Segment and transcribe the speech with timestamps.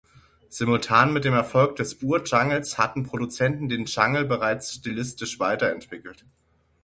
[0.49, 6.25] Simultan mit dem Erfolg des Ur-Jungles hatten Produzenten den Jungle bereits stilistisch weiterentwickelt.